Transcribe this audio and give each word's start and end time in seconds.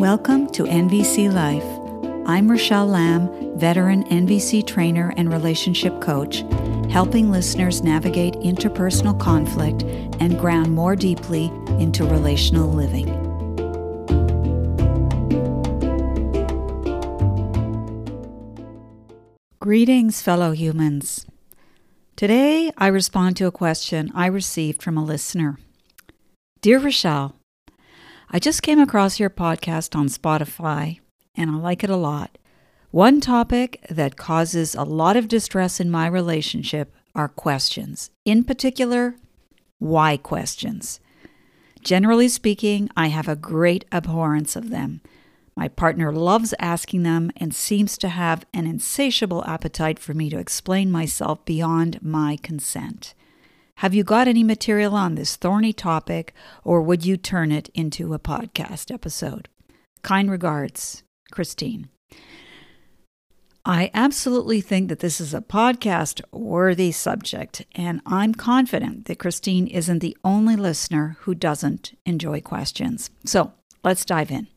Welcome 0.00 0.46
to 0.52 0.62
NVC 0.64 1.30
Life. 1.30 2.26
I'm 2.26 2.50
Rochelle 2.50 2.86
Lamb, 2.86 3.58
veteran 3.58 4.04
NVC 4.04 4.66
trainer 4.66 5.12
and 5.18 5.30
relationship 5.30 6.00
coach, 6.00 6.42
helping 6.90 7.30
listeners 7.30 7.82
navigate 7.82 8.32
interpersonal 8.36 9.20
conflict 9.20 9.82
and 10.18 10.38
ground 10.38 10.74
more 10.74 10.96
deeply 10.96 11.52
into 11.78 12.06
relational 12.06 12.66
living. 12.72 13.08
Greetings, 19.58 20.22
fellow 20.22 20.52
humans. 20.52 21.26
Today, 22.16 22.72
I 22.78 22.86
respond 22.86 23.36
to 23.36 23.46
a 23.46 23.52
question 23.52 24.10
I 24.14 24.28
received 24.28 24.82
from 24.82 24.96
a 24.96 25.04
listener. 25.04 25.58
Dear 26.62 26.78
Rochelle, 26.78 27.34
I 28.32 28.38
just 28.38 28.62
came 28.62 28.78
across 28.78 29.18
your 29.18 29.28
podcast 29.28 29.96
on 29.96 30.06
Spotify 30.06 31.00
and 31.34 31.50
I 31.50 31.54
like 31.54 31.82
it 31.82 31.90
a 31.90 31.96
lot. 31.96 32.38
One 32.92 33.20
topic 33.20 33.84
that 33.90 34.16
causes 34.16 34.76
a 34.76 34.84
lot 34.84 35.16
of 35.16 35.26
distress 35.26 35.80
in 35.80 35.90
my 35.90 36.06
relationship 36.06 36.94
are 37.12 37.26
questions. 37.26 38.12
In 38.24 38.44
particular, 38.44 39.16
why 39.80 40.16
questions. 40.16 41.00
Generally 41.82 42.28
speaking, 42.28 42.88
I 42.96 43.08
have 43.08 43.26
a 43.26 43.34
great 43.34 43.84
abhorrence 43.90 44.54
of 44.54 44.70
them. 44.70 45.00
My 45.56 45.66
partner 45.66 46.12
loves 46.12 46.54
asking 46.60 47.02
them 47.02 47.32
and 47.36 47.52
seems 47.52 47.98
to 47.98 48.08
have 48.08 48.46
an 48.54 48.64
insatiable 48.64 49.44
appetite 49.44 49.98
for 49.98 50.14
me 50.14 50.30
to 50.30 50.38
explain 50.38 50.92
myself 50.92 51.44
beyond 51.44 52.00
my 52.00 52.38
consent. 52.40 53.12
Have 53.80 53.94
you 53.94 54.04
got 54.04 54.28
any 54.28 54.44
material 54.44 54.94
on 54.94 55.14
this 55.14 55.36
thorny 55.36 55.72
topic, 55.72 56.34
or 56.64 56.82
would 56.82 57.06
you 57.06 57.16
turn 57.16 57.50
it 57.50 57.70
into 57.72 58.12
a 58.12 58.18
podcast 58.18 58.92
episode? 58.92 59.48
Kind 60.02 60.30
regards, 60.30 61.02
Christine. 61.32 61.88
I 63.64 63.90
absolutely 63.94 64.60
think 64.60 64.90
that 64.90 64.98
this 64.98 65.18
is 65.18 65.32
a 65.32 65.40
podcast 65.40 66.20
worthy 66.30 66.92
subject, 66.92 67.64
and 67.74 68.02
I'm 68.04 68.34
confident 68.34 69.06
that 69.06 69.18
Christine 69.18 69.66
isn't 69.66 70.00
the 70.00 70.14
only 70.24 70.56
listener 70.56 71.16
who 71.20 71.34
doesn't 71.34 71.96
enjoy 72.04 72.42
questions. 72.42 73.08
So 73.24 73.54
let's 73.82 74.04
dive 74.04 74.30
in. 74.30 74.48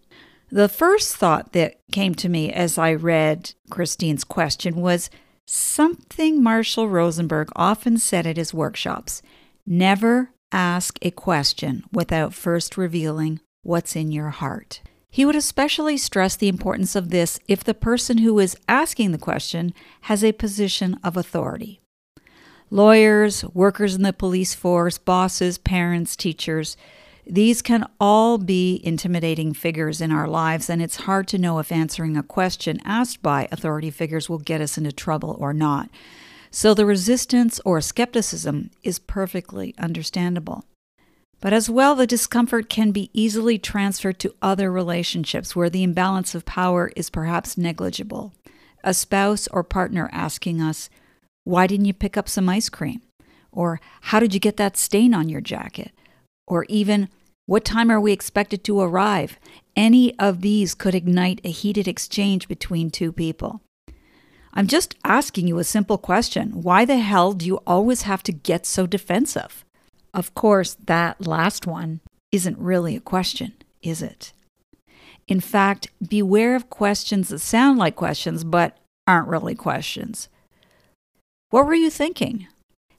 The 0.52 0.68
first 0.68 1.16
thought 1.16 1.54
that 1.54 1.78
came 1.94 2.14
to 2.16 2.28
me 2.28 2.52
as 2.52 2.78
I 2.78 2.94
read 2.94 3.54
Christine's 3.70 4.26
question 4.26 4.76
was 4.76 5.10
Something 5.46 6.42
Marshall 6.42 6.88
Rosenberg 6.88 7.50
often 7.56 7.98
said 7.98 8.26
at 8.26 8.38
his 8.38 8.54
workshops 8.54 9.22
never 9.66 10.30
ask 10.52 10.98
a 11.02 11.12
question 11.12 11.84
without 11.92 12.34
first 12.34 12.78
revealing 12.78 13.42
what's 13.62 13.96
in 13.96 14.12
your 14.12 14.30
heart. 14.30 14.82
He 15.10 15.26
would 15.26 15.36
especially 15.36 15.98
stress 15.98 16.36
the 16.36 16.48
importance 16.48 16.96
of 16.96 17.10
this 17.10 17.40
if 17.48 17.64
the 17.64 17.74
person 17.74 18.20
who 18.20 18.40
is 18.40 18.58
asking 18.68 19.12
the 19.12 19.18
question 19.18 19.74
has 20.02 20.24
a 20.24 20.32
position 20.32 21.00
of 21.04 21.18
authority. 21.18 21.82
Lawyers, 22.70 23.44
workers 23.54 23.94
in 23.94 24.02
the 24.02 24.14
police 24.14 24.56
force, 24.56 24.98
bosses, 24.98 25.58
parents, 25.58 26.16
teachers, 26.16 26.76
these 27.26 27.62
can 27.62 27.88
all 28.00 28.38
be 28.38 28.82
intimidating 28.84 29.54
figures 29.54 30.02
in 30.02 30.12
our 30.12 30.28
lives, 30.28 30.70
and 30.70 30.82
it's 30.82 30.98
hard 30.98 31.28
to 31.30 31.38
know 31.38 31.60
if 31.60 31.72
answering 31.72 32.18
a 32.18 32.24
question 32.24 32.82
asked 32.84 33.22
by 33.22 33.48
authority 33.52 33.90
figures 33.90 34.30
will 34.30 34.40
get 34.40 34.62
us 34.62 34.78
into 34.78 34.92
trouble 34.92 35.38
or 35.40 35.54
not. 35.54 35.90
So 36.52 36.74
the 36.74 36.86
resistance 36.86 37.62
or 37.66 37.82
skepticism 37.82 38.72
is 38.84 39.00
perfectly 39.00 39.74
understandable. 39.78 40.66
But 41.40 41.54
as 41.54 41.70
well, 41.70 41.96
the 41.96 42.08
discomfort 42.08 42.70
can 42.70 42.92
be 42.92 43.10
easily 43.14 43.58
transferred 43.58 44.20
to 44.20 44.36
other 44.42 44.72
relationships 44.72 45.56
where 45.56 45.70
the 45.70 45.84
imbalance 45.84 46.36
of 46.36 46.46
power 46.46 46.92
is 46.96 47.10
perhaps 47.10 47.58
negligible. 47.58 48.34
A 48.84 48.94
spouse 48.94 49.48
or 49.48 49.64
partner 49.64 50.10
asking 50.12 50.62
us, 50.62 50.90
Why 51.46 51.68
didn't 51.68 51.86
you 51.86 51.94
pick 51.94 52.18
up 52.18 52.28
some 52.28 52.50
ice 52.50 52.70
cream? 52.70 53.02
Or, 53.52 53.80
How 54.02 54.20
did 54.20 54.34
you 54.34 54.40
get 54.40 54.58
that 54.58 54.78
stain 54.78 55.14
on 55.14 55.30
your 55.30 55.42
jacket? 55.42 55.93
Or 56.48 56.66
even 56.70 57.10
what 57.46 57.66
time 57.66 57.92
are 57.92 58.00
we 58.00 58.12
expected 58.14 58.64
to 58.64 58.80
arrive? 58.80 59.38
Any 59.76 60.18
of 60.18 60.42
these 60.42 60.74
could 60.74 60.96
ignite 60.96 61.42
a 61.44 61.52
heated 61.52 61.88
exchange 61.88 62.48
between 62.48 62.90
two 62.90 63.12
people. 63.12 63.62
I'm 64.54 64.68
just 64.68 64.96
asking 65.04 65.48
you 65.48 65.58
a 65.58 65.64
simple 65.64 65.98
question. 65.98 66.62
Why 66.62 66.86
the 66.86 67.00
hell 67.00 67.34
do 67.34 67.46
you 67.46 67.58
always 67.66 68.04
have 68.04 68.22
to 68.24 68.32
get 68.32 68.66
so 68.66 68.86
defensive? 68.86 69.66
Of 70.14 70.36
course, 70.36 70.76
that 70.86 71.26
last 71.26 71.66
one 71.66 72.02
isn't 72.32 72.60
really 72.60 72.96
a 72.96 73.02
question, 73.02 73.54
is 73.82 74.02
it? 74.02 74.32
In 75.28 75.40
fact, 75.40 75.88
beware 76.08 76.56
of 76.56 76.70
questions 76.70 77.30
that 77.30 77.40
sound 77.40 77.80
like 77.80 77.96
questions 77.96 78.44
but 78.44 78.78
aren't 79.08 79.28
really 79.28 79.56
questions. 79.56 80.30
What 81.50 81.66
were 81.66 81.74
you 81.74 81.90
thinking? 81.90 82.48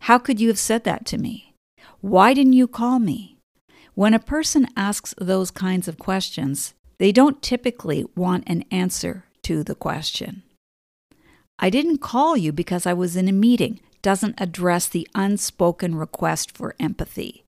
How 0.00 0.18
could 0.18 0.40
you 0.40 0.48
have 0.48 0.58
said 0.58 0.84
that 0.84 1.06
to 1.06 1.18
me? 1.18 1.54
Why 2.00 2.34
didn't 2.34 2.52
you 2.52 2.66
call 2.66 2.98
me? 2.98 3.33
When 3.94 4.12
a 4.12 4.18
person 4.18 4.66
asks 4.76 5.14
those 5.18 5.52
kinds 5.52 5.86
of 5.86 5.98
questions, 5.98 6.74
they 6.98 7.12
don't 7.12 7.40
typically 7.40 8.04
want 8.16 8.42
an 8.48 8.64
answer 8.72 9.26
to 9.42 9.62
the 9.62 9.76
question. 9.76 10.42
I 11.60 11.70
didn't 11.70 11.98
call 11.98 12.36
you 12.36 12.50
because 12.50 12.86
I 12.86 12.92
was 12.92 13.14
in 13.14 13.28
a 13.28 13.32
meeting 13.32 13.78
doesn't 14.02 14.40
address 14.40 14.88
the 14.88 15.06
unspoken 15.14 15.94
request 15.94 16.50
for 16.50 16.74
empathy. 16.80 17.44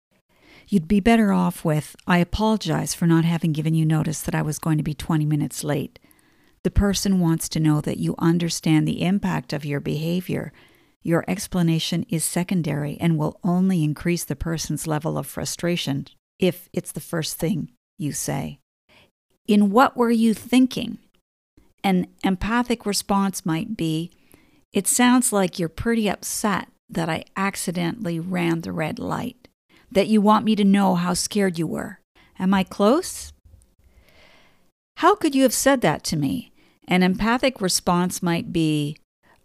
You'd 0.68 0.86
be 0.86 1.00
better 1.00 1.32
off 1.32 1.64
with, 1.64 1.96
I 2.06 2.18
apologize 2.18 2.94
for 2.94 3.08
not 3.08 3.24
having 3.24 3.52
given 3.52 3.74
you 3.74 3.84
notice 3.84 4.20
that 4.20 4.34
I 4.34 4.42
was 4.42 4.60
going 4.60 4.78
to 4.78 4.84
be 4.84 4.94
20 4.94 5.26
minutes 5.26 5.64
late. 5.64 5.98
The 6.62 6.70
person 6.70 7.18
wants 7.18 7.48
to 7.50 7.60
know 7.60 7.80
that 7.80 7.98
you 7.98 8.14
understand 8.18 8.86
the 8.86 9.02
impact 9.02 9.52
of 9.52 9.64
your 9.64 9.80
behavior. 9.80 10.52
Your 11.02 11.24
explanation 11.26 12.06
is 12.08 12.24
secondary 12.24 12.96
and 13.00 13.18
will 13.18 13.40
only 13.42 13.82
increase 13.82 14.24
the 14.24 14.36
person's 14.36 14.86
level 14.86 15.18
of 15.18 15.26
frustration 15.26 16.06
if 16.38 16.68
it's 16.72 16.92
the 16.92 17.00
first 17.00 17.36
thing 17.36 17.70
you 17.98 18.12
say. 18.12 18.58
In 19.46 19.70
what 19.70 19.96
were 19.96 20.10
you 20.10 20.34
thinking? 20.34 20.98
An 21.84 22.08
empathic 22.24 22.84
response 22.84 23.46
might 23.46 23.76
be 23.76 24.10
It 24.72 24.86
sounds 24.86 25.32
like 25.32 25.58
you're 25.58 25.68
pretty 25.68 26.08
upset 26.08 26.68
that 26.90 27.08
I 27.08 27.24
accidentally 27.36 28.20
ran 28.20 28.60
the 28.60 28.72
red 28.72 28.98
light, 28.98 29.48
that 29.90 30.08
you 30.08 30.20
want 30.20 30.44
me 30.44 30.54
to 30.56 30.64
know 30.64 30.94
how 30.94 31.14
scared 31.14 31.58
you 31.58 31.66
were. 31.66 32.00
Am 32.38 32.52
I 32.52 32.64
close? 32.64 33.32
How 34.98 35.14
could 35.14 35.34
you 35.34 35.42
have 35.42 35.54
said 35.54 35.80
that 35.80 36.04
to 36.04 36.16
me? 36.16 36.52
An 36.88 37.02
empathic 37.02 37.60
response 37.60 38.22
might 38.22 38.52
be 38.52 38.96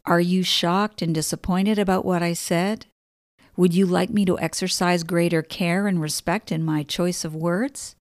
Are 0.05 0.21
you 0.21 0.43
shocked 0.43 1.01
and 1.01 1.13
disappointed 1.13 1.79
about 1.79 2.05
what 2.05 2.23
I 2.23 2.33
said? 2.33 2.87
Would 3.57 3.73
you 3.73 3.85
like 3.85 4.09
me 4.09 4.25
to 4.25 4.39
exercise 4.39 5.03
greater 5.03 5.41
care 5.41 5.87
and 5.87 6.01
respect 6.01 6.51
in 6.51 6.63
my 6.63 6.83
choice 6.83 7.25
of 7.25 7.35
words? 7.35 7.95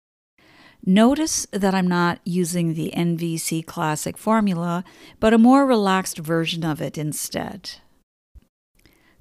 Notice 0.85 1.46
that 1.52 1.74
I'm 1.74 1.88
not 1.88 2.19
using 2.24 2.74
the 2.74 2.94
NVC 2.96 3.66
Classic 3.66 4.18
formula, 4.18 4.84
but 5.19 5.34
a 5.34 5.38
more 5.38 5.66
relaxed 5.66 6.18
version 6.18 6.63
of 6.63 6.81
it 6.81 6.97
instead. 6.97 7.72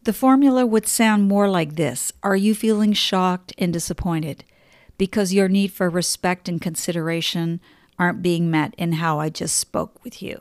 The 0.03 0.13
formula 0.13 0.65
would 0.65 0.87
sound 0.87 1.27
more 1.27 1.49
like 1.49 1.75
this 1.75 2.13
Are 2.23 2.37
you 2.37 2.55
feeling 2.55 2.93
shocked 2.93 3.53
and 3.59 3.73
disappointed 3.73 4.45
because 4.99 5.33
your 5.33 5.49
need 5.49 5.73
for 5.73 5.91
respect 5.91 6.49
and 6.49 6.61
consideration 6.61 7.61
aren't 7.99 8.23
being 8.23 8.51
met 8.51 8.75
in 8.79 8.93
how 8.93 9.19
I 9.19 9.31
just 9.31 9.59
spoke 9.59 10.05
with 10.05 10.23
you? 10.23 10.41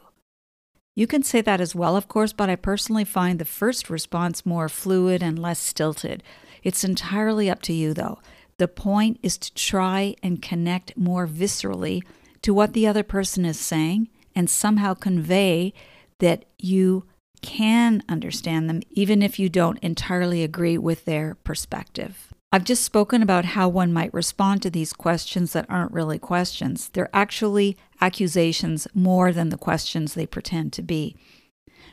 You 0.96 1.08
can 1.08 1.24
say 1.24 1.42
that 1.42 1.60
as 1.60 1.76
well, 1.76 1.98
of 1.98 2.08
course, 2.08 2.32
but 2.32 2.50
I 2.50 2.56
personally 2.56 3.04
find 3.04 3.38
the 3.38 3.46
first 3.46 3.90
response 3.90 4.46
more 4.46 4.70
fluid 4.70 5.22
and 5.22 5.38
less 5.38 5.60
stilted. 5.60 6.24
It's 6.64 6.86
entirely 6.86 7.50
up 7.50 7.62
to 7.64 7.74
you, 7.74 7.94
though. 7.94 8.20
The 8.58 8.70
point 8.70 9.20
is 9.22 9.38
to 9.40 9.54
try 9.54 10.16
and 10.24 10.42
connect 10.42 10.96
more 10.96 11.28
viscerally 11.28 12.02
to 12.44 12.54
what 12.54 12.72
the 12.72 12.88
other 12.88 13.04
person 13.04 13.44
is 13.44 13.60
saying 13.60 14.08
and 14.34 14.50
somehow 14.50 14.94
convey 14.94 15.74
that 16.20 16.46
you 16.58 17.06
can 17.42 18.02
understand 18.08 18.70
them, 18.70 18.82
even 18.92 19.22
if 19.22 19.38
you 19.38 19.50
don't 19.50 19.80
entirely 19.80 20.44
agree 20.44 20.78
with 20.78 21.04
their 21.04 21.36
perspective. 21.44 22.34
I've 22.56 22.64
just 22.64 22.86
spoken 22.86 23.22
about 23.22 23.44
how 23.44 23.68
one 23.68 23.92
might 23.92 24.14
respond 24.14 24.62
to 24.62 24.70
these 24.70 24.94
questions 24.94 25.52
that 25.52 25.66
aren't 25.68 25.92
really 25.92 26.18
questions. 26.18 26.88
They're 26.88 27.10
actually 27.14 27.76
accusations 28.00 28.88
more 28.94 29.34
than 29.34 29.50
the 29.50 29.58
questions 29.58 30.14
they 30.14 30.26
pretend 30.26 30.72
to 30.72 30.82
be. 30.82 31.18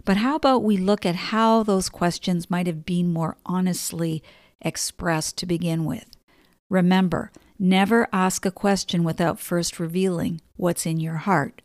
But 0.04 0.18
how 0.18 0.36
about 0.36 0.62
we 0.62 0.76
look 0.76 1.04
at 1.04 1.16
how 1.16 1.64
those 1.64 1.88
questions 1.88 2.48
might 2.48 2.68
have 2.68 2.86
been 2.86 3.12
more 3.12 3.36
honestly 3.44 4.22
expressed 4.60 5.36
to 5.38 5.46
begin 5.46 5.84
with? 5.84 6.06
Remember, 6.70 7.32
never 7.58 8.06
ask 8.12 8.46
a 8.46 8.52
question 8.52 9.02
without 9.02 9.40
first 9.40 9.80
revealing 9.80 10.40
what's 10.54 10.86
in 10.86 11.00
your 11.00 11.16
heart. 11.16 11.60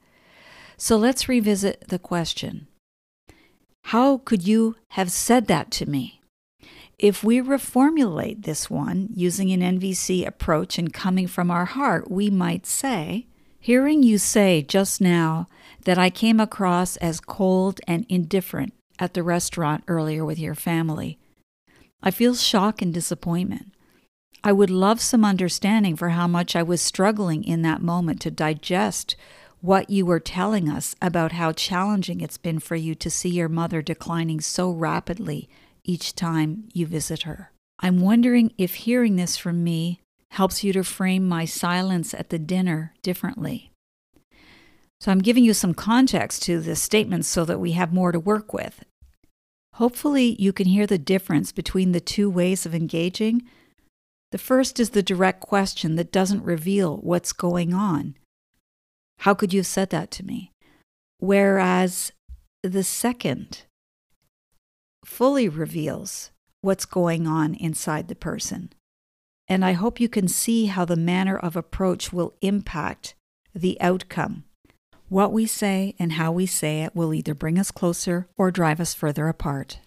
So 0.76 0.98
let's 0.98 1.30
revisit 1.30 1.90
the 1.90 2.00
question 2.00 2.66
How 3.84 4.18
could 4.18 4.48
you 4.48 4.76
have 4.94 5.12
said 5.12 5.46
that 5.46 5.70
to 5.74 5.86
me? 5.88 6.18
If 7.00 7.24
we 7.24 7.42
reformulate 7.42 8.44
this 8.44 8.72
one 8.72 9.10
using 9.14 9.52
an 9.52 9.80
NVC 9.80 10.26
approach 10.26 10.80
and 10.80 10.92
coming 10.92 11.28
from 11.28 11.52
our 11.52 11.66
heart, 11.66 12.10
we 12.10 12.32
might 12.32 12.66
say, 12.66 13.28
Hearing 13.60 14.02
you 14.02 14.18
say 14.18 14.64
just 14.64 15.00
now 15.00 15.48
that 15.86 16.00
I 16.00 16.10
came 16.10 16.40
across 16.40 16.96
as 16.98 17.20
cold 17.20 17.82
and 17.88 18.06
indifferent 18.10 18.74
at 18.98 19.14
the 19.14 19.22
restaurant 19.22 19.84
earlier 19.88 20.26
with 20.26 20.40
your 20.40 20.56
family, 20.56 21.20
I 22.02 22.10
feel 22.10 22.34
shock 22.34 22.82
and 22.82 22.94
disappointment. 22.94 23.74
I 24.44 24.52
would 24.52 24.70
love 24.70 25.02
some 25.02 25.26
understanding 25.26 25.96
for 25.96 26.10
how 26.10 26.28
much 26.28 26.56
I 26.56 26.64
was 26.64 26.82
struggling 26.82 27.44
in 27.44 27.62
that 27.64 27.82
moment 27.82 28.22
to 28.22 28.32
digest 28.32 29.16
what 29.62 29.90
you 29.90 30.06
were 30.06 30.20
telling 30.20 30.70
us 30.70 30.96
about 31.02 31.34
how 31.34 31.52
challenging 31.52 32.22
it's 32.22 32.38
been 32.38 32.60
for 32.60 32.76
you 32.76 32.96
to 32.96 33.10
see 33.10 33.30
your 33.30 33.50
mother 33.50 33.82
declining 33.82 34.40
so 34.40 34.72
rapidly 34.72 35.50
each 35.88 36.14
time 36.14 36.70
you 36.74 36.86
visit 36.86 37.24
her. 37.24 37.52
I'm 37.80 38.02
wondering 38.02 38.54
if 38.58 38.76
hearing 38.76 39.16
this 39.16 39.38
from 39.38 39.64
me 39.64 40.02
helps 40.32 40.64
you 40.64 40.74
to 40.74 40.84
frame 40.84 41.28
my 41.28 41.46
silence 41.46 42.14
at 42.14 42.30
the 42.30 42.40
dinner 42.40 42.94
differently. 43.02 43.72
So 45.00 45.12
I'm 45.12 45.20
giving 45.20 45.44
you 45.44 45.54
some 45.54 45.74
context 45.74 46.44
to 46.44 46.60
this 46.60 46.82
statement 46.82 47.26
so 47.26 47.46
that 47.46 47.60
we 47.60 47.74
have 47.74 47.94
more 47.94 48.12
to 48.12 48.20
work 48.20 48.54
with. 48.54 48.84
Hopefully, 49.76 50.36
you 50.40 50.52
can 50.52 50.68
hear 50.68 50.88
the 50.88 50.98
difference 50.98 51.52
between 51.52 51.92
the 51.92 52.00
two 52.00 52.30
ways 52.30 52.66
of 52.66 52.74
engaging. 52.74 53.44
The 54.32 54.40
first 54.40 54.80
is 54.80 54.90
the 54.90 55.04
direct 55.04 55.40
question 55.40 55.96
that 55.96 56.12
doesn't 56.12 56.44
reveal 56.44 56.98
what's 56.98 57.32
going 57.32 57.76
on. 57.76 58.16
How 59.20 59.36
could 59.36 59.54
you 59.54 59.60
have 59.60 59.68
said 59.68 59.92
that 59.92 60.10
to 60.12 60.26
me? 60.26 60.52
Whereas 61.20 62.12
the 62.64 62.84
second 62.84 63.64
fully 65.08 65.48
reveals 65.48 66.32
what's 66.62 66.86
going 66.86 67.26
on 67.26 67.56
inside 67.56 68.08
the 68.08 68.16
person. 68.16 68.72
And 69.48 69.64
I 69.64 69.72
hope 69.72 70.02
you 70.02 70.10
can 70.10 70.28
see 70.28 70.66
how 70.66 70.84
the 70.84 70.98
manner 70.98 71.38
of 71.38 71.56
approach 71.56 72.12
will 72.12 72.36
impact 72.42 73.16
the 73.56 73.80
outcome. 73.80 74.44
What 75.08 75.32
we 75.32 75.46
say 75.46 75.96
and 75.98 76.14
how 76.14 76.34
we 76.34 76.46
say 76.46 76.82
it 76.82 76.94
will 76.94 77.14
either 77.14 77.34
bring 77.34 77.58
us 77.58 77.72
closer 77.72 78.28
or 78.38 78.52
drive 78.52 78.82
us 78.82 78.94
further 78.94 79.30
apart. 79.30 79.80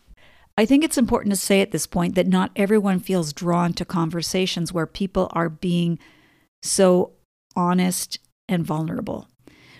I 0.57 0.65
think 0.65 0.83
it's 0.83 0.99
important 0.99 1.33
to 1.35 1.41
say 1.41 1.61
at 1.61 1.71
this 1.71 1.87
point 1.87 2.15
that 2.15 2.27
not 2.27 2.51
everyone 2.57 2.99
feels 2.99 3.35
drawn 3.35 3.75
to 3.75 3.85
conversations 3.85 4.73
where 4.73 4.87
people 4.87 5.29
are 5.33 5.51
being 5.51 5.99
so 6.63 7.13
honest 7.55 8.19
and 8.49 8.65
vulnerable, 8.65 9.29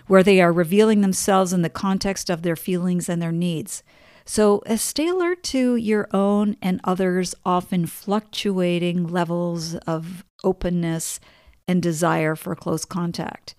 where 0.05 0.23
they 0.23 0.39
are 0.39 0.53
revealing 0.53 1.01
themselves 1.01 1.51
in 1.51 1.63
the 1.63 1.69
context 1.69 2.29
of 2.29 2.43
their 2.43 2.55
feelings 2.55 3.09
and 3.09 3.19
their 3.19 3.31
needs. 3.31 3.81
So, 4.25 4.61
stay 4.75 5.07
alert 5.07 5.43
to 5.45 5.75
your 5.75 6.07
own 6.13 6.55
and 6.61 6.79
others' 6.83 7.35
often 7.45 7.85
fluctuating 7.85 9.07
levels 9.07 9.75
of 9.75 10.23
openness 10.43 11.19
and 11.67 11.81
desire 11.81 12.35
for 12.35 12.55
close 12.55 12.85
contact. 12.85 13.55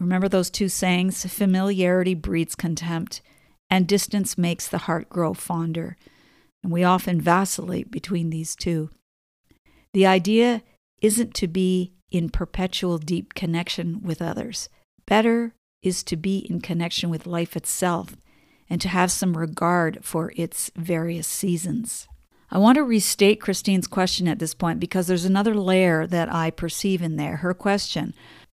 Remember 0.00 0.28
those 0.28 0.50
two 0.50 0.68
sayings 0.68 1.24
familiarity 1.24 2.14
breeds 2.14 2.54
contempt, 2.54 3.20
and 3.70 3.86
distance 3.86 4.36
makes 4.36 4.66
the 4.68 4.78
heart 4.78 5.08
grow 5.08 5.32
fonder. 5.34 5.96
And 6.62 6.72
we 6.72 6.84
often 6.84 7.20
vacillate 7.20 7.90
between 7.90 8.30
these 8.30 8.56
two. 8.56 8.90
The 9.92 10.06
idea 10.06 10.62
isn't 11.00 11.34
to 11.34 11.48
be 11.48 11.92
in 12.10 12.30
perpetual 12.30 12.98
deep 12.98 13.34
connection 13.34 14.02
with 14.02 14.22
others. 14.22 14.68
Better 15.06 15.54
is 15.82 16.02
to 16.04 16.16
be 16.16 16.38
in 16.38 16.60
connection 16.60 17.10
with 17.10 17.26
life 17.26 17.56
itself 17.56 18.16
and 18.72 18.80
to 18.80 18.88
have 18.88 19.12
some 19.12 19.36
regard 19.36 19.98
for 20.02 20.32
its 20.34 20.70
various 20.74 21.26
seasons. 21.26 22.08
I 22.50 22.56
want 22.56 22.76
to 22.76 22.82
restate 22.82 23.38
Christine's 23.38 23.86
question 23.86 24.26
at 24.26 24.38
this 24.38 24.54
point 24.54 24.80
because 24.80 25.06
there's 25.06 25.26
another 25.26 25.54
layer 25.54 26.06
that 26.06 26.32
I 26.32 26.50
perceive 26.50 27.02
in 27.02 27.16
there. 27.16 27.36
Her 27.36 27.52
question 27.52 28.14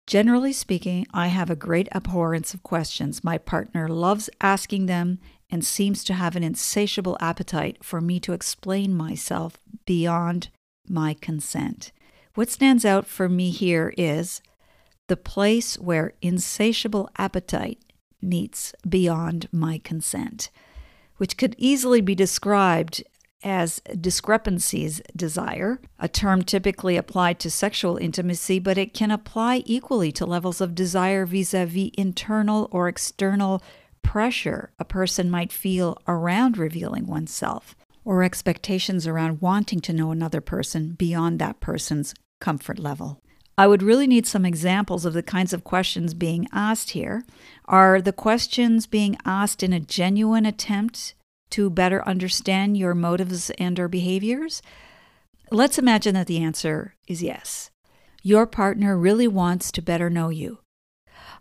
Generally 0.07 0.53
speaking, 0.53 1.09
I 1.13 1.29
have 1.29 1.51
a 1.51 1.57
great 1.57 1.89
abhorrence 1.91 2.55
of 2.55 2.63
questions. 2.63 3.25
My 3.25 3.39
partner 3.39 3.89
loves 3.89 4.31
asking 4.41 4.87
them 4.87 5.19
and 5.51 5.65
seems 5.65 6.05
to 6.05 6.15
have 6.15 6.37
an 6.37 6.45
insatiable 6.45 7.17
appetite 7.19 7.83
for 7.83 8.01
me 8.01 8.21
to 8.21 8.35
explain 8.35 8.95
myself 8.95 9.59
beyond 9.85 10.49
my 10.89 11.15
consent. 11.15 11.91
What 12.37 12.51
stands 12.51 12.85
out 12.85 13.09
for 13.09 13.29
me 13.29 13.51
here 13.51 13.93
is 13.99 14.43
the 15.09 15.17
place 15.17 15.77
where 15.77 16.13
insatiable 16.23 17.11
appetite 17.19 17.81
meets 18.25 18.75
beyond 18.89 19.49
my 19.53 19.79
consent, 19.79 20.51
which 21.19 21.37
could 21.37 21.55
easily 21.59 22.01
be 22.01 22.15
described 22.15 23.05
as 23.45 23.81
discrepancies 24.01 25.03
desire, 25.15 25.79
a 25.99 26.09
term 26.09 26.43
typically 26.43 26.97
applied 26.97 27.39
to 27.39 27.51
sexual 27.51 27.99
intimacy, 27.99 28.59
but 28.59 28.79
it 28.79 28.95
can 28.95 29.11
apply 29.11 29.63
equally 29.67 30.11
to 30.11 30.25
levels 30.25 30.63
of 30.63 30.75
desire 30.75 31.27
vis 31.27 31.53
a 31.53 31.67
vis 31.67 31.91
internal 31.99 32.69
or 32.73 32.89
external 32.89 33.63
pressure 34.03 34.71
a 34.79 34.85
person 34.85 35.31
might 35.31 35.53
feel 35.53 35.99
around 36.09 36.57
revealing 36.57 37.07
oneself, 37.07 37.77
or 38.05 38.23
expectations 38.23 39.07
around 39.07 39.41
wanting 39.41 39.81
to 39.81 39.93
know 39.93 40.11
another 40.11 40.41
person 40.41 40.93
beyond 40.93 41.39
that 41.39 41.61
person's 41.61 42.15
comfort 42.41 42.79
level. 42.79 43.21
I 43.57 43.67
would 43.67 43.83
really 43.83 44.07
need 44.07 44.27
some 44.27 44.45
examples 44.45 45.05
of 45.05 45.13
the 45.13 45.23
kinds 45.23 45.53
of 45.53 45.63
questions 45.63 46.13
being 46.13 46.49
asked 46.53 46.91
here. 46.91 47.25
Are 47.67 48.01
the 48.01 48.13
questions 48.13 48.87
being 48.87 49.17
asked 49.25 49.63
in 49.63 49.73
a 49.73 49.81
genuine 49.81 50.45
attempt 50.45 51.15
to 51.51 51.71
better 51.71 52.07
understand 52.07 52.77
your 52.77 52.95
motives 52.95 53.51
and 53.51 53.79
or 53.79 53.87
behaviors? 53.87 54.61
Let's 55.51 55.79
imagine 55.79 56.15
that 56.15 56.27
the 56.27 56.43
answer 56.43 56.95
is 57.07 57.23
yes. 57.23 57.71
Your 58.23 58.47
partner 58.47 58.99
really 58.99 59.29
wants 59.29 59.71
to 59.73 59.83
better 59.83 60.11
know 60.11 60.31
you. 60.31 60.59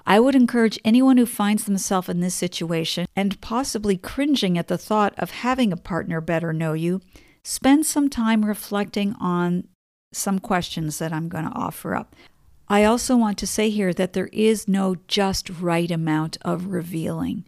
I 0.05 0.19
would 0.19 0.35
encourage 0.35 0.79
anyone 0.83 1.17
who 1.17 1.25
finds 1.25 1.63
themselves 1.63 2.09
in 2.09 2.19
this 2.19 2.35
situation 2.35 3.07
and 3.15 3.39
possibly 3.41 3.97
cringing 3.97 4.57
at 4.57 4.67
the 4.67 4.77
thought 4.77 5.13
of 5.17 5.31
having 5.31 5.71
a 5.71 5.77
partner 5.77 6.19
better 6.21 6.51
know 6.51 6.73
you, 6.73 7.01
spend 7.43 7.85
some 7.85 8.09
time 8.09 8.45
reflecting 8.45 9.15
on 9.19 9.67
some 10.13 10.39
questions 10.39 10.99
that 10.99 11.13
I'm 11.13 11.29
going 11.29 11.45
to 11.45 11.51
offer 11.51 11.95
up. 11.95 12.15
I 12.67 12.83
also 12.83 13.17
want 13.17 13.37
to 13.39 13.47
say 13.47 13.69
here 13.69 13.93
that 13.93 14.13
there 14.13 14.29
is 14.31 14.67
no 14.67 14.95
just 15.07 15.49
right 15.49 15.91
amount 15.91 16.37
of 16.41 16.67
revealing. 16.67 17.45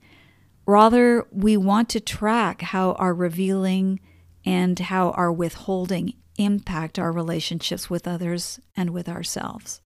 Rather, 0.68 1.26
we 1.32 1.56
want 1.56 1.90
to 1.90 2.00
track 2.00 2.62
how 2.62 2.94
our 2.94 3.14
revealing 3.14 4.00
and 4.46 4.78
how 4.78 5.12
our 5.12 5.32
withholding 5.32 6.14
impact 6.38 7.00
our 7.00 7.12
relationships 7.12 7.90
with 7.90 8.08
others 8.08 8.60
and 8.76 8.90
with 8.90 9.08
ourselves. 9.08 9.82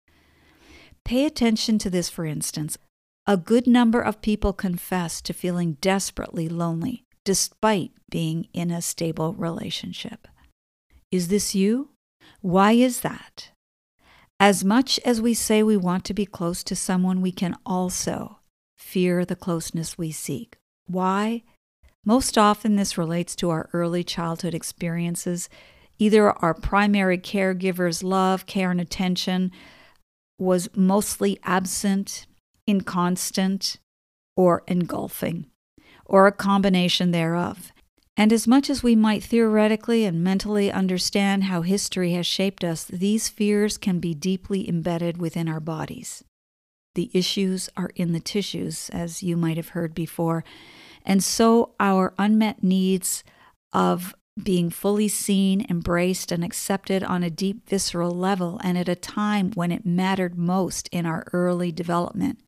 Pay 1.05 1.27
attention 1.27 1.79
to 1.79 1.91
this, 1.91 2.09
for 2.09 2.25
instance. 2.25 2.79
A 3.27 3.37
good 3.37 3.67
number 3.67 4.01
of 4.01 4.23
people 4.23 4.53
confess 4.53 5.21
to 5.23 5.35
feeling 5.35 5.77
desperately 5.81 6.49
lonely 6.49 7.05
despite 7.25 7.91
being 8.11 8.49
in 8.55 8.71
a 8.71 8.81
stable 8.81 9.35
relationship. 9.35 10.27
Is 11.11 11.29
this 11.29 11.55
you? 11.55 11.91
Why 12.41 12.73
is 12.73 13.01
that? 13.01 13.51
As 14.41 14.65
much 14.65 15.01
as 15.05 15.21
we 15.21 15.35
say 15.35 15.63
we 15.63 15.77
want 15.77 16.05
to 16.05 16.15
be 16.15 16.25
close 16.25 16.63
to 16.65 16.77
someone, 16.77 17.21
we 17.21 17.33
can 17.33 17.57
also 17.67 18.39
fear 18.77 19.25
the 19.25 19.37
closeness 19.37 19.99
we 19.99 20.13
seek. 20.13 20.57
Why? 20.87 21.43
Most 22.05 22.39
often, 22.39 22.77
this 22.77 22.97
relates 22.97 23.35
to 23.37 23.51
our 23.51 23.69
early 23.73 24.05
childhood 24.05 24.55
experiences. 24.55 25.49
Either 25.99 26.31
our 26.31 26.55
primary 26.55 27.19
caregiver's 27.19 28.05
love, 28.05 28.47
care, 28.47 28.71
and 28.71 28.81
attention 28.81 29.51
was 30.39 30.69
mostly 30.77 31.41
absent, 31.43 32.27
inconstant, 32.67 33.79
or 34.37 34.63
engulfing, 34.69 35.47
or 36.07 36.29
a 36.29 36.33
combination 36.33 37.11
thereof. 37.11 37.73
And 38.19 38.33
as 38.33 38.49
much 38.49 38.69
as 38.69 38.83
we 38.83 38.97
might 38.97 39.23
theoretically 39.23 40.05
and 40.05 40.25
mentally 40.25 40.73
understand 40.73 41.45
how 41.45 41.63
history 41.63 42.15
has 42.15 42.27
shaped 42.27 42.65
us, 42.65 42.83
these 42.83 43.29
fears 43.29 43.79
can 43.79 44.01
be 44.01 44.13
deeply 44.13 44.69
embedded 44.69 45.19
within 45.19 45.49
our 45.49 45.61
bodies. 45.61 46.25
The 46.97 47.13
issues 47.15 47.71
are 47.77 47.93
in 47.95 48.13
the 48.13 48.19
tissues, 48.19 48.91
as 48.91 49.23
you 49.23 49.37
might 49.37 49.57
have 49.57 49.69
heard 49.69 49.95
before. 49.95 50.43
And 51.07 51.23
so 51.23 51.77
our 51.79 52.13
unmet 52.19 52.65
needs 52.65 53.23
of 53.73 54.17
being 54.43 54.69
fully 54.69 55.07
seen, 55.07 55.65
embraced, 55.71 56.33
and 56.33 56.43
accepted 56.43 57.05
on 57.05 57.23
a 57.23 57.31
deep 57.31 57.69
visceral 57.69 58.11
level, 58.11 58.61
and 58.65 58.77
at 58.77 58.89
a 58.89 58.97
time 58.97 59.53
when 59.53 59.71
it 59.71 59.87
mattered 59.87 60.37
most 60.37 60.89
in 60.89 61.07
our 61.07 61.25
early 61.33 61.71
development, 61.71 62.41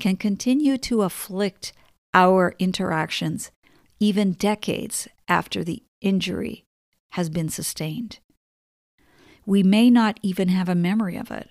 can 0.00 0.16
continue 0.16 0.76
to 0.78 1.02
afflict 1.02 1.72
our 2.12 2.56
interactions 2.58 3.52
even 4.02 4.32
decades 4.32 5.06
after 5.28 5.62
the 5.62 5.80
injury 6.00 6.64
has 7.12 7.30
been 7.30 7.48
sustained. 7.48 8.18
We 9.46 9.62
may 9.62 9.90
not 9.90 10.18
even 10.22 10.48
have 10.48 10.68
a 10.68 10.74
memory 10.74 11.16
of 11.16 11.30
it. 11.30 11.48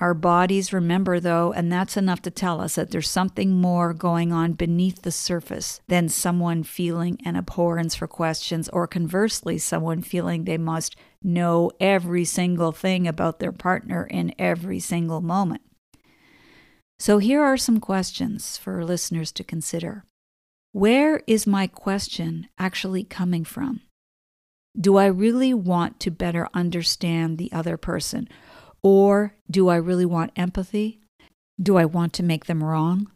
Our 0.00 0.12
bodies 0.12 0.72
remember, 0.72 1.20
though, 1.20 1.52
and 1.52 1.70
that's 1.70 1.96
enough 1.96 2.20
to 2.22 2.30
tell 2.32 2.60
us 2.60 2.74
that 2.74 2.90
there's 2.90 3.08
something 3.08 3.52
more 3.52 3.94
going 3.94 4.32
on 4.32 4.54
beneath 4.54 5.02
the 5.02 5.12
surface 5.12 5.80
than 5.86 6.08
someone 6.08 6.64
feeling 6.64 7.20
an 7.24 7.36
abhorrence 7.36 7.94
for 7.94 8.08
questions, 8.08 8.68
or 8.70 8.88
conversely, 8.88 9.56
someone 9.56 10.02
feeling 10.02 10.42
they 10.42 10.58
must 10.58 10.96
know 11.22 11.70
every 11.78 12.24
single 12.24 12.72
thing 12.72 13.06
about 13.06 13.38
their 13.38 13.52
partner 13.52 14.04
in 14.04 14.34
every 14.40 14.80
single 14.80 15.20
moment. 15.20 15.62
So 16.98 17.18
here 17.18 17.44
are 17.44 17.56
some 17.56 17.78
questions 17.78 18.56
for 18.56 18.84
listeners 18.84 19.30
to 19.32 19.44
consider. 19.44 20.04
Where 20.72 21.20
is 21.26 21.46
my 21.46 21.66
question 21.66 22.48
actually 22.58 23.04
coming 23.04 23.44
from? 23.44 23.82
Do 24.80 24.96
I 24.96 25.04
really 25.04 25.52
want 25.52 26.00
to 26.00 26.10
better 26.10 26.48
understand 26.54 27.36
the 27.36 27.52
other 27.52 27.76
person? 27.76 28.26
Or 28.82 29.34
do 29.50 29.68
I 29.68 29.76
really 29.76 30.06
want 30.06 30.32
empathy? 30.34 31.00
Do 31.60 31.76
I 31.76 31.84
want 31.84 32.14
to 32.14 32.22
make 32.22 32.46
them 32.46 32.64
wrong? 32.64 33.10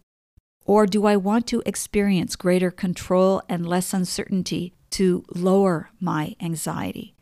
Or 0.67 0.85
do 0.85 1.07
I 1.07 1.17
want 1.17 1.47
to 1.47 1.63
experience 1.65 2.37
greater 2.37 2.71
control 2.71 3.41
and 3.49 3.67
less 3.67 3.95
uncertainty 3.95 4.75
to 4.91 5.25
lower 5.35 5.89
my 5.99 6.37
anxiety? 6.43 7.15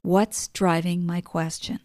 What's 0.00 0.48
driving 0.48 1.04
my 1.04 1.20
question? 1.20 1.80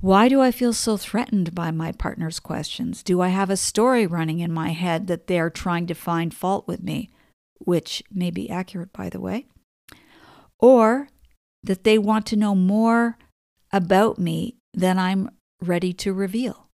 Why 0.00 0.28
do 0.28 0.42
I 0.42 0.50
feel 0.50 0.74
so 0.74 0.98
threatened 0.98 1.54
by 1.54 1.70
my 1.70 1.90
partner's 1.90 2.38
questions? 2.38 3.02
Do 3.02 3.22
I 3.22 3.28
have 3.28 3.48
a 3.48 3.56
story 3.56 4.06
running 4.06 4.40
in 4.40 4.52
my 4.52 4.70
head 4.70 5.06
that 5.06 5.26
they're 5.26 5.50
trying 5.50 5.86
to 5.86 5.94
find 5.94 6.34
fault 6.34 6.68
with 6.68 6.82
me, 6.82 7.08
which 7.58 8.02
may 8.12 8.30
be 8.30 8.50
accurate, 8.50 8.92
by 8.92 9.08
the 9.08 9.20
way? 9.20 9.46
Or 10.58 11.08
that 11.62 11.84
they 11.84 11.96
want 11.96 12.26
to 12.26 12.36
know 12.36 12.54
more 12.54 13.16
about 13.72 14.18
me 14.18 14.56
than 14.74 14.98
I'm 14.98 15.30
ready 15.62 15.94
to 15.94 16.12
reveal? 16.12 16.68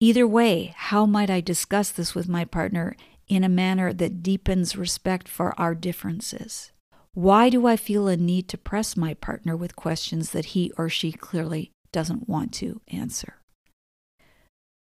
Either 0.00 0.26
way, 0.26 0.74
how 0.76 1.06
might 1.06 1.30
I 1.30 1.40
discuss 1.40 1.90
this 1.90 2.14
with 2.14 2.28
my 2.28 2.44
partner 2.44 2.96
in 3.28 3.44
a 3.44 3.48
manner 3.48 3.92
that 3.92 4.22
deepens 4.22 4.76
respect 4.76 5.28
for 5.28 5.58
our 5.58 5.74
differences? 5.76 6.72
Why 7.14 7.48
do 7.48 7.66
I 7.66 7.76
feel 7.76 8.08
a 8.08 8.16
need 8.16 8.48
to 8.48 8.58
press 8.58 8.96
my 8.96 9.14
partner 9.14 9.56
with 9.56 9.76
questions 9.76 10.32
that 10.32 10.46
he 10.46 10.72
or 10.76 10.88
she 10.88 11.12
clearly 11.12 11.70
doesn't 11.96 12.28
want 12.28 12.52
to 12.52 12.82
answer? 12.88 13.36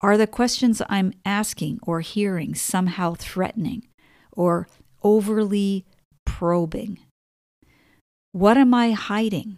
Are 0.03 0.19
the 0.19 0.27
questions 0.27 0.83
I'm 0.87 1.15
asking 1.25 1.79
or 1.83 2.03
hearing 2.03 2.55
somehow 2.55 3.15
threatening 3.15 3.89
or 4.33 4.69
overly 5.03 5.87
probing? 6.27 6.99
What 8.33 8.59
am 8.59 8.75
I 8.75 8.91
hiding? 8.91 9.57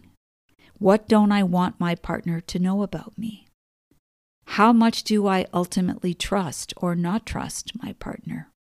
What 0.77 1.09
don't 1.09 1.33
I 1.33 1.43
want 1.43 1.81
my 1.81 1.95
partner 1.95 2.39
to 2.39 2.59
know 2.59 2.81
about 2.81 3.17
me? 3.17 3.45
How 4.55 4.71
much 4.71 5.03
do 5.03 5.27
I 5.27 5.45
ultimately 5.53 6.13
trust 6.13 6.73
or 6.77 6.95
not 6.95 7.25
trust 7.25 7.73
my 7.83 7.91
partner? 7.99 8.52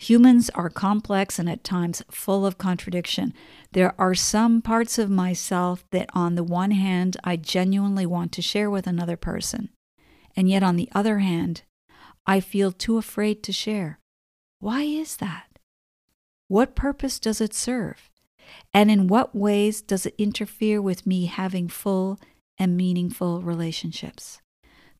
Humans 0.00 0.48
are 0.54 0.70
complex 0.70 1.38
and 1.38 1.46
at 1.46 1.62
times 1.62 2.02
full 2.10 2.46
of 2.46 2.56
contradiction. 2.56 3.34
There 3.72 3.94
are 4.00 4.14
some 4.14 4.62
parts 4.62 4.98
of 4.98 5.10
myself 5.10 5.84
that, 5.90 6.08
on 6.14 6.36
the 6.36 6.42
one 6.42 6.70
hand, 6.70 7.18
I 7.22 7.36
genuinely 7.36 8.06
want 8.06 8.32
to 8.32 8.40
share 8.40 8.70
with 8.70 8.86
another 8.86 9.18
person, 9.18 9.68
and 10.34 10.48
yet, 10.48 10.62
on 10.62 10.76
the 10.76 10.88
other 10.94 11.18
hand, 11.18 11.64
I 12.26 12.40
feel 12.40 12.72
too 12.72 12.96
afraid 12.96 13.42
to 13.42 13.52
share. 13.52 13.98
Why 14.58 14.84
is 14.84 15.18
that? 15.18 15.58
What 16.48 16.74
purpose 16.74 17.18
does 17.18 17.42
it 17.42 17.52
serve? 17.52 18.08
And 18.72 18.90
in 18.90 19.06
what 19.06 19.36
ways 19.36 19.82
does 19.82 20.06
it 20.06 20.14
interfere 20.16 20.80
with 20.80 21.06
me 21.06 21.26
having 21.26 21.68
full 21.68 22.18
and 22.56 22.74
meaningful 22.74 23.42
relationships? 23.42 24.40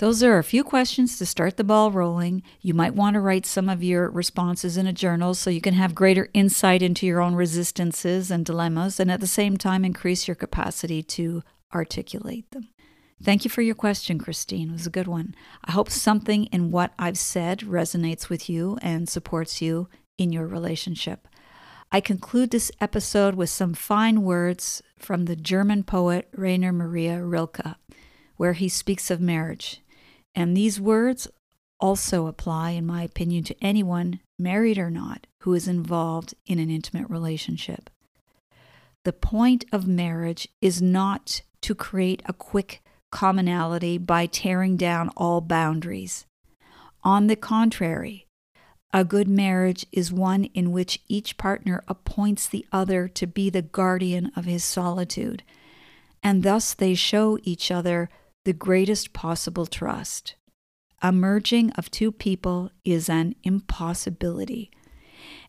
Those 0.01 0.23
are 0.23 0.39
a 0.39 0.43
few 0.43 0.65
questions 0.65 1.19
to 1.19 1.27
start 1.27 1.59
the 1.59 1.63
ball 1.63 1.91
rolling. 1.91 2.43
You 2.63 2.73
might 2.73 2.95
want 2.95 3.13
to 3.15 3.21
write 3.21 3.45
some 3.45 3.69
of 3.69 3.83
your 3.83 4.09
responses 4.09 4.79
in 4.79 4.87
a 4.87 4.95
journal 4.95 5.35
so 5.35 5.51
you 5.51 5.61
can 5.61 5.75
have 5.75 5.95
greater 5.95 6.31
insight 6.33 6.81
into 6.81 7.07
your 7.07 7.21
own 7.21 7.35
resistances 7.35 8.31
and 8.31 8.47
dilemmas, 8.47 8.99
and 8.99 9.11
at 9.11 9.21
the 9.21 9.27
same 9.27 9.59
time, 9.59 9.85
increase 9.85 10.27
your 10.27 10.37
capacity 10.37 11.03
to 11.03 11.43
articulate 11.75 12.51
them. 12.51 12.71
Thank 13.23 13.45
you 13.45 13.51
for 13.51 13.61
your 13.61 13.75
question, 13.75 14.19
Christine. 14.19 14.71
It 14.71 14.73
was 14.73 14.87
a 14.87 14.91
good 14.91 15.07
one. 15.07 15.35
I 15.67 15.73
hope 15.73 15.91
something 15.91 16.47
in 16.47 16.71
what 16.71 16.95
I've 16.99 17.19
said 17.19 17.59
resonates 17.59 18.31
with 18.31 18.49
you 18.49 18.79
and 18.81 19.07
supports 19.07 19.61
you 19.61 19.91
in 20.17 20.33
your 20.33 20.47
relationship. 20.47 21.29
I 21.93 22.01
conclude 22.01 22.53
this 22.53 22.73
episode 22.81 23.35
with 23.35 23.51
some 23.51 23.75
fine 23.75 24.23
words 24.23 24.83
from 24.99 25.27
the 25.27 25.37
German 25.37 25.85
poet 25.85 26.27
Rainer 26.33 26.73
Maria 26.73 27.23
Rilke, 27.23 27.77
where 28.39 28.55
he 28.55 28.71
speaks 28.71 29.11
of 29.11 29.21
marriage. 29.21 29.83
And 30.35 30.57
these 30.57 30.81
words 30.81 31.29
also 31.81 32.27
apply, 32.27 32.71
in 32.71 32.87
my 32.87 33.03
opinion, 33.03 33.45
to 33.45 33.65
anyone, 33.65 34.21
married 34.39 34.79
or 34.79 34.91
not, 34.91 35.27
who 35.41 35.55
is 35.55 35.67
involved 35.67 36.35
in 36.47 36.59
an 36.59 36.71
intimate 36.71 37.09
relationship. 37.09 37.91
The 39.05 39.13
point 39.13 39.65
of 39.73 39.87
marriage 39.87 40.49
is 40.61 40.83
not 40.83 41.43
to 41.63 41.75
create 41.75 42.23
a 42.27 42.35
quick 42.35 42.83
commonality 43.11 43.99
by 43.99 44.27
tearing 44.27 44.77
down 44.77 45.09
all 45.17 45.41
boundaries. 45.41 46.27
On 47.03 47.27
the 47.27 47.37
contrary, 47.37 48.27
a 48.93 49.05
good 49.05 49.29
marriage 49.29 49.87
is 49.93 50.13
one 50.13 50.45
in 50.47 50.73
which 50.73 51.01
each 51.09 51.37
partner 51.37 51.83
appoints 51.89 52.47
the 52.47 52.67
other 52.73 53.09
to 53.09 53.27
be 53.27 53.49
the 53.49 53.63
guardian 53.63 54.33
of 54.37 54.45
his 54.45 54.65
solitude, 54.65 55.43
and 56.23 56.43
thus 56.43 56.75
they 56.75 56.95
show 56.95 57.39
each 57.43 57.71
other 57.71 58.11
the 58.45 58.53
greatest 58.53 59.13
possible 59.13 59.67
trust. 59.67 60.35
A 61.03 61.13
merging 61.13 61.71
of 61.73 61.91
two 61.91 62.13
people 62.13 62.71
is 62.85 63.09
an 63.09 63.35
impossibility, 63.43 64.71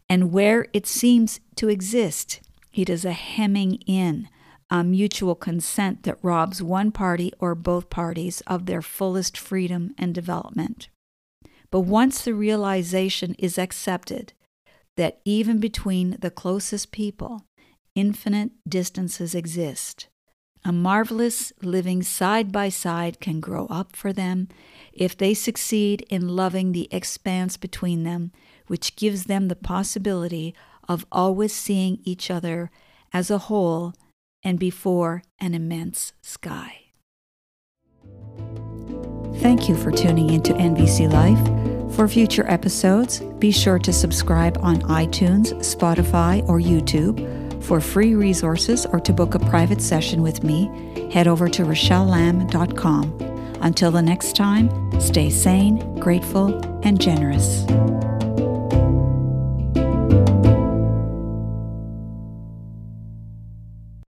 and 0.10 0.32
where 0.32 0.68
it 0.74 0.88
seems 0.88 1.40
to 1.56 1.70
exist, 1.70 2.42
it 2.74 2.90
is 2.90 3.06
a 3.06 3.12
hemming 3.12 3.76
in, 3.88 4.30
a 4.70 4.84
mutual 4.84 5.36
consent 5.36 6.04
that 6.04 6.18
robs 6.22 6.64
one 6.64 6.92
party 6.92 7.34
or 7.40 7.54
both 7.56 7.90
parties 7.90 8.42
of 8.48 8.66
their 8.66 8.82
fullest 8.82 9.38
freedom 9.38 9.94
and 9.98 10.16
development. 10.16 10.88
But 11.70 11.82
once 11.82 12.24
the 12.24 12.34
realization 12.34 13.36
is 13.38 13.58
accepted 13.58 14.34
that 14.98 15.20
even 15.26 15.60
between 15.60 16.18
the 16.22 16.32
closest 16.32 16.92
people, 16.92 17.46
infinite 17.96 18.52
distances 18.68 19.36
exist, 19.36 20.08
a 20.64 20.72
marvelous 20.72 21.52
living 21.62 22.04
side 22.04 22.52
by 22.52 22.70
side 22.70 23.20
can 23.20 23.40
grow 23.40 23.66
up 23.68 23.96
for 23.96 24.14
them 24.14 24.48
if 24.94 25.18
they 25.18 25.34
succeed 25.34 26.06
in 26.10 26.36
loving 26.36 26.72
the 26.72 26.88
expanse 26.92 27.58
between 27.58 28.04
them, 28.04 28.32
which 28.68 28.96
gives 28.96 29.26
them 29.26 29.48
the 29.48 29.56
possibility 29.56 30.54
of 30.88 31.06
always 31.12 31.54
seeing 31.54 32.00
each 32.04 32.30
other 32.30 32.70
as 33.14 33.32
a 33.32 33.38
whole 33.38 33.94
and 34.44 34.60
before 34.60 35.24
an 35.40 35.54
immense 35.54 36.14
sky. 36.22 36.78
Thank 39.36 39.68
you 39.68 39.76
for 39.76 39.92
tuning 39.92 40.30
into 40.30 40.54
NVC 40.54 41.12
Life. 41.12 41.96
For 41.96 42.08
future 42.08 42.50
episodes, 42.50 43.20
be 43.40 43.52
sure 43.52 43.80
to 43.80 43.92
subscribe 43.92 44.58
on 44.62 44.82
iTunes, 44.84 45.54
Spotify, 45.56 46.48
or 46.48 46.60
YouTube. 46.60 47.41
For 47.62 47.80
free 47.80 48.16
resources 48.16 48.86
or 48.86 49.00
to 49.02 49.14
book 49.14 49.36
a 49.36 49.40
private 49.40 49.82
session 49.82 50.22
with 50.22 50.44
me, 50.44 51.10
head 51.12 51.28
over 51.28 51.48
to 51.50 51.64
rochellelamb.com. 51.64 53.32
Until 53.62 53.92
the 53.92 54.02
next 54.02 54.36
time, 54.36 55.00
stay 55.00 55.30
sane, 55.30 56.00
grateful, 56.00 56.60
and 56.84 57.00
generous. 57.00 57.66